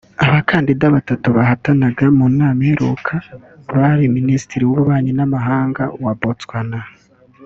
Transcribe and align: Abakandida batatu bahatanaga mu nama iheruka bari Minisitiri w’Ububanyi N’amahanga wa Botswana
Abakandida 0.25 0.85
batatu 0.95 1.27
bahatanaga 1.37 2.05
mu 2.17 2.25
nama 2.37 2.59
iheruka 2.65 3.13
bari 3.75 4.03
Minisitiri 4.17 4.63
w’Ububanyi 4.65 5.11
N’amahanga 5.17 5.83
wa 6.03 6.13
Botswana 6.21 6.79